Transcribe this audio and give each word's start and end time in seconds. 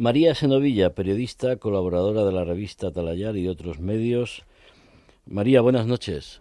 María 0.00 0.34
Senovilla, 0.34 0.94
periodista, 0.94 1.56
colaboradora 1.56 2.24
de 2.24 2.32
la 2.32 2.42
revista 2.42 2.86
Atalayar 2.86 3.36
y 3.36 3.48
otros 3.48 3.80
medios. 3.80 4.46
María, 5.26 5.60
buenas 5.60 5.86
noches. 5.86 6.40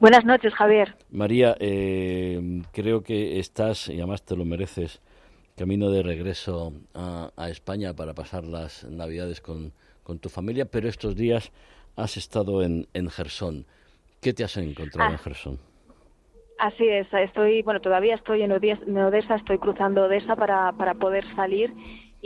Buenas 0.00 0.24
noches, 0.24 0.54
Javier. 0.54 0.96
María, 1.10 1.54
eh, 1.60 2.62
creo 2.72 3.02
que 3.02 3.38
estás, 3.40 3.90
y 3.90 3.98
además 3.98 4.22
te 4.22 4.36
lo 4.36 4.46
mereces, 4.46 5.02
camino 5.54 5.90
de 5.90 6.02
regreso 6.02 6.72
a, 6.94 7.30
España 7.50 7.92
para 7.92 8.14
pasar 8.14 8.44
las 8.44 8.84
Navidades 8.84 9.42
con, 9.42 9.74
tu 10.18 10.30
familia, 10.30 10.64
pero 10.64 10.88
estos 10.88 11.14
días 11.14 11.52
has 11.94 12.16
estado 12.16 12.62
en, 12.62 12.86
en 12.94 13.10
Gerson. 13.10 13.66
¿Qué 14.22 14.32
te 14.32 14.44
has 14.44 14.56
encontrado 14.56 15.10
en 15.10 15.16
ah. 15.16 15.22
Gerson? 15.22 15.58
Así 16.58 16.88
es, 16.88 17.06
estoy, 17.12 17.60
bueno, 17.60 17.82
todavía 17.82 18.14
estoy 18.14 18.40
en 18.40 18.50
Odessa, 18.50 19.34
estoy 19.34 19.58
cruzando 19.58 20.04
Odessa 20.04 20.36
para, 20.36 20.72
para 20.72 20.94
poder 20.94 21.22
salir 21.36 21.74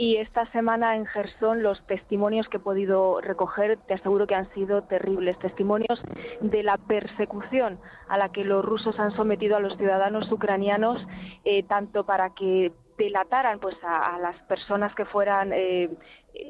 y 0.01 0.17
esta 0.17 0.51
semana 0.51 0.95
en 0.95 1.05
Gerson 1.05 1.61
los 1.61 1.79
testimonios 1.85 2.47
que 2.49 2.57
he 2.57 2.59
podido 2.59 3.21
recoger 3.21 3.77
te 3.85 3.93
aseguro 3.93 4.25
que 4.25 4.33
han 4.33 4.51
sido 4.55 4.81
terribles, 4.81 5.37
testimonios 5.37 6.01
de 6.39 6.63
la 6.63 6.77
persecución 6.77 7.77
a 8.09 8.17
la 8.17 8.29
que 8.29 8.43
los 8.43 8.65
rusos 8.65 8.99
han 8.99 9.11
sometido 9.11 9.57
a 9.57 9.59
los 9.59 9.77
ciudadanos 9.77 10.31
ucranianos, 10.31 11.05
eh, 11.45 11.61
tanto 11.61 12.03
para 12.03 12.31
que 12.31 12.71
delataran 13.01 13.59
pues 13.59 13.75
a, 13.83 14.19
las 14.19 14.37
personas 14.43 14.93
que 14.93 15.05
fueran 15.05 15.51
eh, 15.53 15.89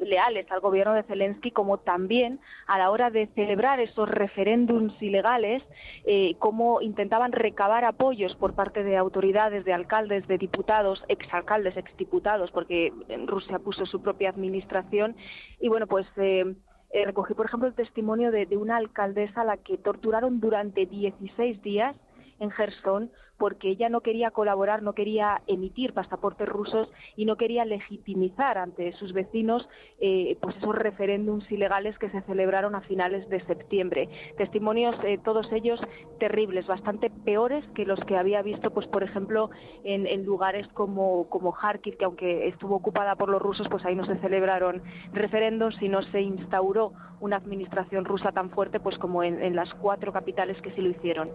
leales 0.02 0.50
al 0.50 0.60
gobierno 0.60 0.92
de 0.92 1.02
Zelensky, 1.04 1.50
como 1.50 1.78
también 1.78 2.40
a 2.66 2.76
la 2.76 2.90
hora 2.90 3.10
de 3.10 3.26
celebrar 3.28 3.80
esos 3.80 4.06
referéndums 4.06 5.00
ilegales, 5.00 5.62
eh, 6.04 6.34
cómo 6.38 6.82
intentaban 6.82 7.32
recabar 7.32 7.86
apoyos 7.86 8.34
por 8.36 8.54
parte 8.54 8.84
de 8.84 8.98
autoridades, 8.98 9.64
de 9.64 9.72
alcaldes, 9.72 10.28
de 10.28 10.36
diputados, 10.36 11.02
exalcaldes, 11.08 11.76
exdiputados, 11.78 12.50
porque 12.50 12.92
Rusia 13.26 13.58
puso 13.58 13.86
su 13.86 14.02
propia 14.02 14.28
administración. 14.28 15.16
Y 15.58 15.68
bueno, 15.68 15.86
pues 15.86 16.06
eh, 16.16 16.54
eh, 16.92 17.04
recogí, 17.06 17.32
por 17.32 17.46
ejemplo, 17.46 17.66
el 17.66 17.74
testimonio 17.74 18.30
de, 18.30 18.44
de 18.44 18.58
una 18.58 18.76
alcaldesa 18.76 19.40
a 19.40 19.44
la 19.44 19.56
que 19.56 19.78
torturaron 19.78 20.40
durante 20.40 20.84
16 20.84 21.62
días 21.62 21.96
en 22.42 22.50
Gerson 22.50 23.10
porque 23.38 23.70
ella 23.70 23.88
no 23.88 24.02
quería 24.02 24.30
colaborar, 24.30 24.82
no 24.82 24.92
quería 24.92 25.42
emitir 25.48 25.94
pasaportes 25.94 26.48
rusos 26.48 26.88
y 27.16 27.24
no 27.24 27.36
quería 27.36 27.64
legitimizar 27.64 28.56
ante 28.56 28.92
sus 28.92 29.12
vecinos 29.12 29.68
eh, 29.98 30.36
pues 30.40 30.56
esos 30.56 30.74
referéndums 30.74 31.50
ilegales 31.50 31.98
que 31.98 32.08
se 32.10 32.20
celebraron 32.22 32.76
a 32.76 32.82
finales 32.82 33.28
de 33.28 33.44
septiembre. 33.46 34.08
Testimonios, 34.36 34.94
eh, 35.02 35.18
todos 35.24 35.50
ellos 35.50 35.80
terribles, 36.20 36.68
bastante 36.68 37.10
peores 37.10 37.64
que 37.74 37.84
los 37.84 37.98
que 38.04 38.16
había 38.16 38.42
visto, 38.42 38.70
pues 38.70 38.86
por 38.86 39.02
ejemplo, 39.02 39.50
en, 39.82 40.24
lugares 40.24 40.68
como, 40.68 41.28
como 41.28 41.52
Kharkiv, 41.52 41.96
que 41.96 42.04
aunque 42.04 42.46
estuvo 42.46 42.76
ocupada 42.76 43.16
por 43.16 43.28
los 43.28 43.42
rusos, 43.42 43.66
pues 43.68 43.84
ahí 43.84 43.96
no 43.96 44.04
se 44.04 44.18
celebraron 44.18 44.82
referéndums 45.12 45.82
y 45.82 45.88
no 45.88 46.02
se 46.02 46.20
instauró 46.20 46.92
una 47.18 47.36
administración 47.36 48.04
rusa 48.04 48.30
tan 48.30 48.50
fuerte 48.50 48.78
pues 48.78 48.98
como 48.98 49.24
en 49.24 49.56
las 49.56 49.72
cuatro 49.74 50.12
capitales 50.12 50.60
que 50.62 50.70
sí 50.72 50.80
lo 50.80 50.90
hicieron. 50.90 51.30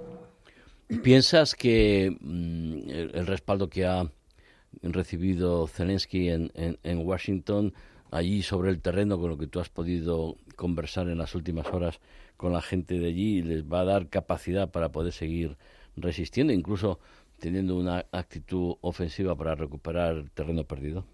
¿Piensas 1.03 1.53
que 1.53 2.15
mm, 2.21 2.89
el, 2.89 3.27
respaldo 3.27 3.69
que 3.69 3.85
ha 3.85 4.09
recibido 4.81 5.67
Zelensky 5.67 6.29
en, 6.29 6.51
en, 6.55 7.05
Washington, 7.05 7.73
allí 8.09 8.41
sobre 8.41 8.69
el 8.69 8.79
terreno, 8.79 9.19
con 9.19 9.31
lo 9.31 9.37
que 9.37 9.47
tú 9.47 9.59
has 9.59 9.67
podido 9.67 10.37
conversar 10.55 11.09
en 11.09 11.17
las 11.17 11.35
últimas 11.35 11.67
horas 11.67 11.99
con 12.37 12.53
la 12.53 12.61
gente 12.61 12.99
de 12.99 13.07
allí, 13.07 13.41
les 13.41 13.65
va 13.65 13.81
a 13.81 13.85
dar 13.85 14.07
capacidad 14.07 14.71
para 14.71 14.89
poder 14.89 15.11
seguir 15.11 15.57
resistiendo, 15.97 16.53
incluso 16.53 16.99
teniendo 17.39 17.75
una 17.75 18.05
actitud 18.13 18.75
ofensiva 18.79 19.35
para 19.35 19.55
recuperar 19.55 20.29
terreno 20.33 20.63
perdido? 20.63 21.05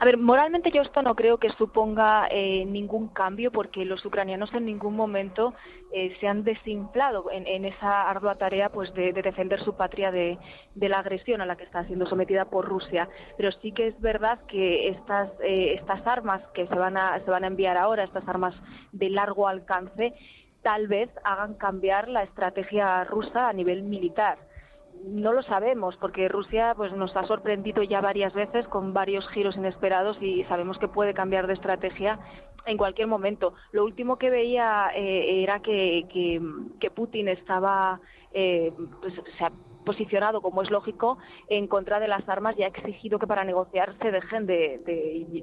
A 0.00 0.04
ver, 0.04 0.18
moralmente 0.18 0.72
yo 0.72 0.82
esto 0.82 1.02
no 1.02 1.14
creo 1.14 1.38
que 1.38 1.50
suponga 1.50 2.26
eh, 2.30 2.64
ningún 2.64 3.08
cambio 3.08 3.52
porque 3.52 3.84
los 3.84 4.04
ucranianos 4.04 4.52
en 4.52 4.66
ningún 4.66 4.96
momento 4.96 5.54
eh, 5.92 6.16
se 6.18 6.26
han 6.26 6.42
desinflado 6.42 7.30
en, 7.30 7.64
esa 7.64 8.10
ardua 8.10 8.34
tarea 8.34 8.70
pues 8.70 8.92
de, 8.94 9.12
defender 9.12 9.60
su 9.62 9.76
patria 9.76 10.10
de, 10.10 10.38
la 10.74 10.98
agresión 10.98 11.40
a 11.40 11.46
la 11.46 11.56
que 11.56 11.64
está 11.64 11.84
siendo 11.84 12.06
sometida 12.06 12.46
por 12.46 12.66
Rusia. 12.66 13.08
Pero 13.36 13.52
sí 13.52 13.70
que 13.72 13.88
es 13.88 14.00
verdad 14.00 14.40
que 14.48 14.88
estas, 14.88 15.30
eh, 15.40 15.74
estas 15.78 16.04
armas 16.06 16.42
que 16.54 16.66
se 16.66 16.74
van, 16.74 16.96
a, 16.96 17.20
se 17.20 17.30
van 17.30 17.44
a 17.44 17.48
enviar 17.48 17.76
ahora, 17.76 18.04
estas 18.04 18.26
armas 18.26 18.54
de 18.92 19.10
largo 19.10 19.46
alcance, 19.46 20.12
tal 20.62 20.88
vez 20.88 21.08
hagan 21.22 21.54
cambiar 21.54 22.08
la 22.08 22.24
estrategia 22.24 23.04
rusa 23.04 23.48
a 23.48 23.52
nivel 23.52 23.84
militar 23.84 24.38
no 25.04 25.32
lo 25.32 25.42
sabemos 25.42 25.96
porque 25.96 26.28
Rusia 26.28 26.74
pues 26.76 26.92
nos 26.92 27.14
ha 27.16 27.26
sorprendido 27.26 27.82
ya 27.82 28.00
varias 28.00 28.32
veces 28.32 28.66
con 28.68 28.92
varios 28.92 29.28
giros 29.28 29.56
inesperados 29.56 30.16
y 30.20 30.44
sabemos 30.44 30.78
que 30.78 30.88
puede 30.88 31.14
cambiar 31.14 31.46
de 31.46 31.54
estrategia 31.54 32.18
en 32.66 32.78
cualquier 32.78 33.06
momento. 33.06 33.54
Lo 33.72 33.84
último 33.84 34.16
que 34.16 34.30
veía 34.30 34.90
eh, 34.94 35.42
era 35.42 35.60
que, 35.60 36.06
que, 36.80 36.90
Putin 36.90 37.28
estaba 37.28 38.00
eh, 38.32 38.72
pues, 39.00 39.14
se 39.36 39.44
ha 39.44 39.52
posicionado, 39.84 40.40
como 40.40 40.62
es 40.62 40.70
lógico, 40.70 41.18
en 41.48 41.66
contra 41.66 42.00
de 42.00 42.08
las 42.08 42.26
armas 42.26 42.56
y 42.58 42.62
ha 42.62 42.68
exigido 42.68 43.18
que 43.18 43.26
para 43.26 43.44
negociar 43.44 43.94
se 44.00 44.10
dejen 44.10 44.46
de, 44.46 44.80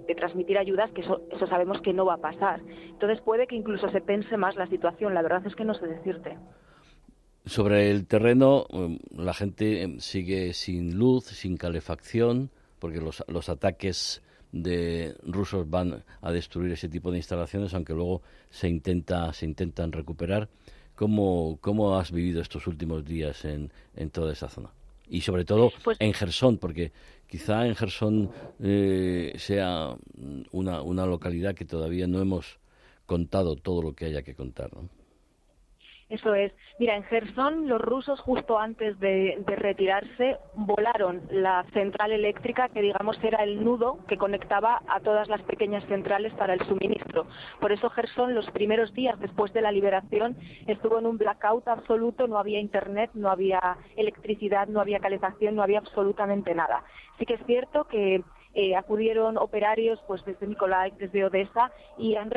de 0.07 0.15
transmitir 0.15 0.57
ayudas, 0.57 0.89
que 0.91 1.01
eso, 1.01 1.21
eso 1.29 1.45
sabemos 1.45 1.79
que 1.81 1.93
no 1.93 2.05
va 2.05 2.15
a 2.15 2.17
pasar. 2.17 2.61
Entonces 2.65 3.21
puede 3.21 3.45
que 3.45 3.55
incluso 3.55 3.89
se 3.89 4.01
pense 4.01 4.35
más 4.37 4.55
la 4.55 4.65
situación. 4.65 5.13
La 5.13 5.21
verdad 5.21 5.45
es 5.45 5.55
que 5.55 5.65
no 5.65 5.75
sé 5.75 5.85
decirte. 5.85 6.37
Sobre 7.45 7.89
el 7.89 8.05
terreno, 8.05 8.67
em, 8.69 8.99
la 9.17 9.33
gente 9.33 9.81
em, 9.81 9.99
sigue 9.99 10.53
sin 10.53 10.95
luz, 10.97 11.25
sin 11.25 11.57
calefacción, 11.57 12.51
porque 12.79 13.01
los, 13.01 13.23
los 13.27 13.49
ataques 13.49 14.21
de 14.51 15.15
rusos 15.23 15.69
van 15.69 16.03
a 16.21 16.31
destruir 16.31 16.71
ese 16.71 16.89
tipo 16.89 17.11
de 17.11 17.17
instalaciones, 17.17 17.73
aunque 17.73 17.93
luego 17.93 18.21
se 18.49 18.67
intenta 18.67 19.33
se 19.33 19.45
intentan 19.45 19.91
recuperar. 19.91 20.49
¿Cómo, 20.95 21.57
cómo 21.61 21.97
has 21.97 22.11
vivido 22.11 22.41
estos 22.41 22.67
últimos 22.67 23.03
días 23.05 23.43
en, 23.45 23.71
en 23.95 24.11
toda 24.11 24.33
esa 24.33 24.49
zona? 24.49 24.69
Y 25.09 25.21
sobre 25.21 25.45
todo 25.45 25.71
pues 25.83 25.97
en 25.99 26.13
Gerson, 26.13 26.57
porque 26.57 26.91
quizá 27.27 27.65
en 27.65 27.75
Gerson 27.75 28.29
eh, 28.59 29.33
sea 29.37 29.95
una, 30.51 30.81
una 30.81 31.05
localidad 31.05 31.55
que 31.55 31.65
todavía 31.65 32.07
no 32.07 32.21
hemos 32.21 32.59
contado 33.05 33.55
todo 33.55 33.81
lo 33.81 33.93
que 33.93 34.05
haya 34.05 34.21
que 34.21 34.35
contar. 34.35 34.71
¿no? 34.73 34.89
Eso 36.11 36.35
es. 36.35 36.51
Mira, 36.77 36.97
en 36.97 37.03
Gerson 37.03 37.69
los 37.69 37.79
rusos 37.79 38.19
justo 38.19 38.59
antes 38.59 38.99
de, 38.99 39.41
retirarse 39.47 40.37
volaron 40.55 41.21
la 41.31 41.63
central 41.73 42.11
eléctrica 42.11 42.67
que 42.67 42.81
digamos 42.81 43.17
era 43.23 43.43
el 43.45 43.63
nudo 43.63 43.97
que 44.09 44.17
conectaba 44.17 44.81
a 44.89 44.99
todas 44.99 45.29
las 45.29 45.41
pequeñas 45.43 45.85
centrales 45.85 46.33
para 46.33 46.53
el 46.53 46.59
suministro. 46.67 47.27
Por 47.61 47.71
eso 47.71 47.89
Gerson 47.89 48.35
los 48.35 48.49
primeros 48.51 48.93
días 48.93 49.17
después 49.21 49.53
de 49.53 49.61
la 49.61 49.71
liberación 49.71 50.35
estuvo 50.67 50.99
en 50.99 51.05
un 51.05 51.17
blackout 51.17 51.69
absoluto, 51.69 52.27
no 52.27 52.37
había 52.37 52.59
internet, 52.59 53.11
no 53.13 53.29
había 53.29 53.77
electricidad, 53.95 54.67
no 54.67 54.81
había 54.81 54.99
calefacción, 54.99 55.55
no 55.55 55.63
había 55.63 55.79
absolutamente 55.79 56.53
nada. 56.53 56.83
Sí 57.19 57.25
que 57.25 57.35
es 57.35 57.45
cierto 57.45 57.85
que 57.85 58.21
eh, 58.53 58.75
acudieron 58.75 59.37
operarios 59.37 59.97
pues 60.07 60.25
desde 60.25 60.45
Nikolai, 60.45 60.91
desde 60.99 61.23
Odessa 61.23 61.71
y 61.97 62.15
han 62.15 62.31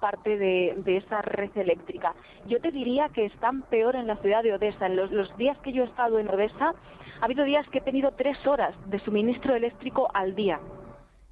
parte 0.00 0.38
de, 0.38 0.96
esa 0.96 1.22
red 1.22 1.50
eléctrica. 1.56 2.14
Yo 2.46 2.60
te 2.60 2.70
diría 2.70 3.08
que 3.08 3.26
están 3.26 3.62
peor 3.62 3.96
en 3.96 4.06
la 4.06 4.16
ciudad 4.16 4.42
de 4.42 4.54
Odessa. 4.54 4.86
En 4.86 4.96
los, 4.96 5.36
días 5.36 5.58
que 5.58 5.72
yo 5.72 5.84
he 5.84 5.86
estado 5.86 6.18
en 6.18 6.28
Odessa, 6.28 6.74
ha 7.20 7.24
habido 7.24 7.44
días 7.44 7.68
que 7.68 7.78
he 7.78 7.82
tenido 7.82 8.12
tres 8.12 8.38
horas 8.46 8.74
de 8.86 8.98
suministro 9.00 9.54
eléctrico 9.54 10.08
al 10.14 10.34
día 10.34 10.60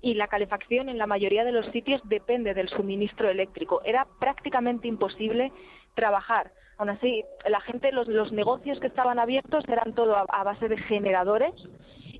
y 0.00 0.14
la 0.14 0.28
calefacción 0.28 0.90
en 0.90 0.98
la 0.98 1.06
mayoría 1.06 1.44
de 1.44 1.52
los 1.52 1.66
sitios 1.66 2.02
depende 2.04 2.52
del 2.52 2.68
suministro 2.68 3.30
eléctrico. 3.30 3.80
Era 3.84 4.06
prácticamente 4.20 4.86
imposible 4.86 5.50
trabajar. 5.94 6.52
Aún 6.76 6.90
así, 6.90 7.24
la 7.48 7.60
gente, 7.60 7.90
los, 7.90 8.08
los 8.08 8.30
negocios 8.32 8.80
que 8.80 8.86
estaban 8.86 9.18
abiertos 9.18 9.64
eran 9.66 9.94
todo 9.94 10.16
a 10.16 10.44
base 10.44 10.68
de 10.68 10.76
generadores 10.76 11.54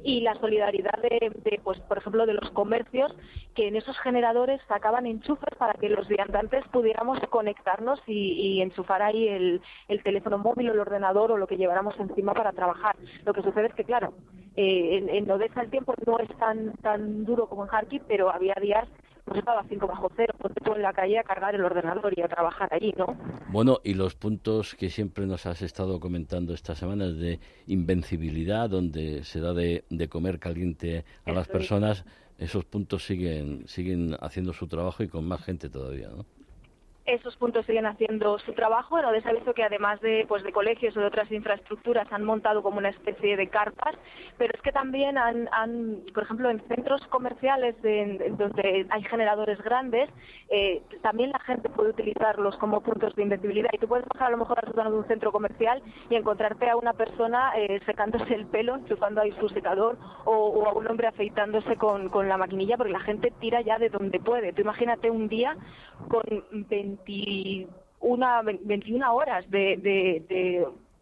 y 0.04 0.20
la 0.20 0.34
solidaridad 0.34 1.00
de, 1.02 1.60
pues 1.64 1.80
por 1.80 1.98
ejemplo 1.98 2.26
de 2.26 2.34
los 2.34 2.50
comercios 2.50 3.12
que 3.54 3.68
en 3.68 3.76
esos 3.76 3.98
generadores 3.98 4.60
sacaban 4.68 5.06
enchufes 5.06 5.56
para 5.56 5.72
que 5.74 5.88
los 5.88 6.06
viandantes 6.06 6.62
pudiéramos 6.70 7.18
conectarnos 7.30 8.00
y, 8.06 8.60
enchufar 8.60 9.02
ahí 9.02 9.28
el, 9.28 9.62
teléfono 10.04 10.38
móvil 10.38 10.68
o 10.68 10.72
el 10.74 10.80
ordenador 10.80 11.32
o 11.32 11.38
lo 11.38 11.46
que 11.46 11.56
lleváramos 11.56 11.98
encima 11.98 12.34
para 12.34 12.52
trabajar. 12.52 12.96
Lo 13.24 13.32
que 13.32 13.42
sucede 13.42 13.68
es 13.68 13.74
que 13.74 13.84
claro 13.84 14.12
eh, 14.56 14.98
en, 14.98 15.08
en 15.08 15.30
Odessa 15.30 15.62
el 15.62 15.70
tiempo 15.70 15.94
no 16.06 16.18
es 16.18 16.28
tan 16.36 16.72
tan 16.82 17.24
duro 17.24 17.48
como 17.48 17.64
en 17.64 17.70
Kharkiv 17.70 18.02
pero 18.06 18.30
había 18.30 18.54
días 18.60 18.86
pues 19.24 19.38
estaba 19.38 19.64
5 19.68 19.86
bajo 19.86 20.10
cero, 20.16 20.34
pues 20.38 20.52
en 20.76 20.82
la 20.82 20.92
calle 20.92 21.18
a 21.18 21.22
cargar 21.22 21.54
el 21.54 21.64
ordenador 21.64 22.12
y 22.16 22.22
a 22.22 22.28
trabajar 22.28 22.68
allí, 22.72 22.92
¿no? 22.96 23.16
Bueno, 23.48 23.80
y 23.84 23.94
los 23.94 24.14
puntos 24.14 24.74
que 24.74 24.90
siempre 24.90 25.26
nos 25.26 25.46
has 25.46 25.62
estado 25.62 26.00
comentando 26.00 26.52
esta 26.52 26.74
semana 26.74 27.06
es 27.06 27.16
de 27.16 27.40
invencibilidad, 27.66 28.68
donde 28.68 29.24
se 29.24 29.40
da 29.40 29.54
de, 29.54 29.84
comer 30.10 30.38
caliente 30.38 31.04
a 31.24 31.32
las 31.32 31.48
personas, 31.48 32.04
esos 32.38 32.64
puntos 32.64 33.04
siguen, 33.06 33.66
siguen 33.66 34.16
haciendo 34.20 34.52
su 34.52 34.66
trabajo 34.66 35.02
y 35.02 35.08
con 35.08 35.26
más 35.26 35.42
gente 35.42 35.70
todavía, 35.70 36.08
¿no? 36.08 36.26
Esos 37.06 37.36
puntos 37.36 37.66
siguen 37.66 37.86
haciendo 37.86 38.38
su 38.38 38.52
trabajo. 38.52 38.98
En 38.98 39.04
Odessa 39.04 39.32
visto 39.32 39.52
que 39.52 39.62
además 39.62 40.00
de, 40.00 40.24
pues, 40.26 40.42
de 40.42 40.52
colegios 40.52 40.96
o 40.96 41.00
de 41.00 41.06
otras 41.06 41.30
infraestructuras 41.30 42.10
han 42.10 42.24
montado 42.24 42.62
como 42.62 42.78
una 42.78 42.88
especie 42.88 43.36
de 43.36 43.48
carpas, 43.48 43.94
pero 44.38 44.52
es 44.54 44.62
que 44.62 44.72
también 44.72 45.18
han, 45.18 45.48
por 46.14 46.22
ejemplo, 46.22 46.50
en 46.50 46.60
centros 46.68 47.06
comerciales 47.08 47.76
donde 47.82 48.86
hay 48.88 49.02
generadores 49.04 49.60
grandes, 49.62 50.08
eh, 50.48 50.82
también 51.02 51.30
la 51.30 51.38
gente 51.40 51.68
puede 51.68 51.90
utilizarlos 51.90 52.56
como 52.56 52.80
puntos 52.80 53.14
de 53.16 53.22
invencibilidad. 53.22 53.70
Y 53.72 53.78
tú 53.78 53.88
puedes 53.88 54.06
bajar 54.06 54.28
a 54.28 54.30
lo 54.30 54.38
mejor 54.38 54.58
al 54.58 54.68
sótano 54.68 54.90
de 54.90 54.98
un 54.98 55.06
centro 55.06 55.32
comercial 55.32 55.82
y 56.08 56.14
encontrarte 56.14 56.70
a 56.70 56.76
una 56.76 56.94
persona 56.94 57.52
eh, 57.56 57.80
secándose 57.84 58.34
el 58.34 58.46
pelo, 58.46 58.78
chupando 58.88 59.20
ahí 59.20 59.32
su 59.40 59.48
secador, 59.50 59.98
o, 60.24 60.66
a 60.66 60.72
un 60.72 60.86
hombre 60.86 61.06
afeitándose 61.06 61.76
con, 61.76 62.08
con 62.08 62.28
la 62.28 62.38
maquinilla, 62.38 62.76
porque 62.76 62.92
la 62.92 63.00
gente 63.00 63.32
tira 63.40 63.60
ya 63.60 63.78
de 63.78 63.90
donde 63.90 64.20
puede. 64.20 64.52
Tú 64.52 64.62
imagínate 64.62 65.10
un 65.10 65.28
día 65.28 65.56
con 66.08 66.22
21, 67.06 68.42
21 68.62 69.14
horas 69.14 69.50
de, 69.50 69.76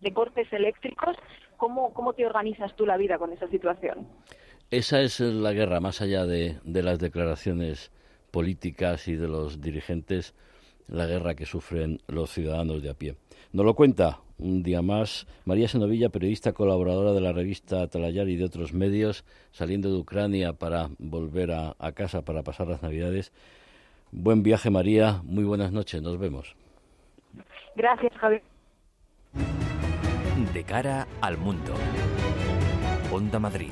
de, 0.01 0.13
cortes 0.13 0.53
eléctricos, 0.53 1.17
¿cómo, 1.57 1.93
¿cómo 1.93 2.13
te 2.13 2.27
organizas 2.27 2.75
tú 2.77 2.87
la 2.87 2.97
vida 2.97 3.19
con 3.19 3.33
esa 3.33 3.49
situación? 3.49 4.07
Esa 4.71 5.01
es 5.01 5.21
la 5.21 5.53
guerra, 5.53 5.81
más 5.81 6.01
allá 6.01 6.25
de, 6.25 6.59
de 6.65 6.83
las 6.83 6.99
declaraciones 6.99 7.93
políticas 8.31 9.07
y 9.09 9.17
de 9.17 9.29
los 9.29 9.61
dirigentes, 9.61 10.35
la 10.89 11.07
guerra 11.07 11.35
que 11.35 11.47
sufren 11.47 12.01
los 12.09 12.31
ciudadanos 12.31 12.83
de 12.83 12.91
a 12.91 12.95
pie. 12.95 13.17
Nos 13.53 13.67
lo 13.67 13.75
cuenta 13.75 14.21
un 14.39 14.63
día 14.63 14.83
más 14.83 15.27
María 15.45 15.69
Senovilla, 15.69 16.09
periodista 16.09 16.53
colaboradora 16.53 17.13
de 17.13 17.21
la 17.21 17.33
revista 17.33 17.87
Talayar 17.87 18.29
y 18.29 18.37
de 18.37 18.45
otros 18.45 18.73
medios, 18.73 19.25
saliendo 19.53 19.91
de 19.91 19.99
Ucrania 19.99 20.55
para 20.55 20.89
volver 20.99 21.53
a, 21.53 21.77
a 21.79 21.93
casa 21.93 22.23
para 22.23 22.43
pasar 22.43 22.67
las 22.67 22.83
Navidades. 22.83 23.33
Buen 24.13 24.43
viaje, 24.43 24.69
María. 24.69 25.23
Muy 25.25 25.43
buenas 25.43 25.73
noches. 25.73 26.03
Nos 26.03 26.19
vemos. 26.19 26.55
Gracias, 27.75 28.13
Javier. 28.19 28.43
De 30.53 30.65
cara 30.65 31.09
al 31.23 31.39
mundo. 31.39 31.73
Onda 33.11 33.39
Madrid. 33.39 33.71